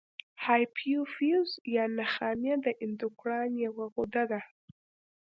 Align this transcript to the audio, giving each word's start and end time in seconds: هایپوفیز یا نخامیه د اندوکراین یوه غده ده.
هایپوفیز 0.43 1.47
یا 1.75 1.83
نخامیه 1.99 2.55
د 2.65 2.67
اندوکراین 2.83 3.53
یوه 3.65 3.85
غده 3.95 4.23
ده. 4.31 4.41